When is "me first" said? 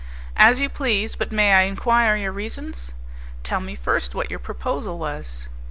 3.59-4.15